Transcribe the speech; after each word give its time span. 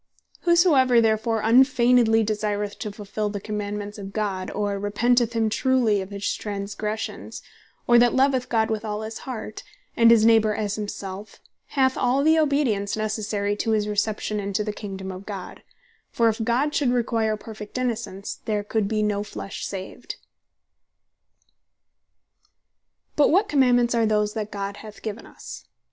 Whosoever 0.45 0.99
therefore 0.99 1.41
unfeignedly 1.41 2.23
desireth 2.23 2.79
to 2.79 2.91
fulfill 2.91 3.29
the 3.29 3.39
Commandements 3.39 3.99
of 3.99 4.13
God, 4.13 4.49
or 4.49 4.79
repenteth 4.79 5.33
him 5.33 5.47
truely 5.47 6.01
of 6.01 6.09
his 6.09 6.33
transgressions, 6.33 7.43
or 7.85 7.99
that 7.99 8.15
loveth 8.15 8.49
God 8.49 8.71
with 8.71 8.83
all 8.83 9.03
his 9.03 9.19
heart, 9.29 9.61
and 9.95 10.09
his 10.09 10.25
neighbor 10.25 10.55
as 10.55 10.73
himself, 10.73 11.39
hath 11.77 11.97
all 11.99 12.23
the 12.23 12.39
Obedience 12.39 12.97
Necessary 12.97 13.55
to 13.57 13.73
his 13.73 13.87
Reception 13.87 14.39
into 14.39 14.63
the 14.63 14.73
Kingdome 14.73 15.11
of 15.11 15.27
God: 15.27 15.61
For 16.09 16.27
if 16.29 16.43
God 16.43 16.73
should 16.73 16.89
require 16.91 17.37
perfect 17.37 17.77
Innocence, 17.77 18.39
there 18.45 18.63
could 18.63 18.91
no 18.91 19.21
flesh 19.21 19.61
be 19.63 19.65
saved. 19.65 20.15
And 21.43 21.47
To 21.47 21.53
What 22.07 22.07
Laws 22.07 23.13
But 23.17 23.29
what 23.29 23.47
Commandements 23.49 23.93
are 23.93 24.07
those 24.07 24.33
that 24.33 24.49
God 24.49 24.77
hath 24.77 25.03
given 25.03 25.27
us? 25.27 25.65